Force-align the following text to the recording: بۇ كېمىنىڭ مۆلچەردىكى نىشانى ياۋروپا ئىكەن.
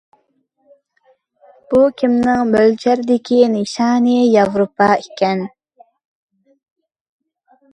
بۇ 1.73 1.81
كېمىنىڭ 2.01 2.41
مۆلچەردىكى 2.55 3.37
نىشانى 3.57 4.17
ياۋروپا 4.37 4.89
ئىكەن. 5.05 5.45